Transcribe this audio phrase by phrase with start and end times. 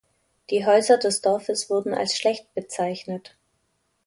[0.49, 3.37] Die Häuser des Dorfes wurden als schlecht bezeichnet.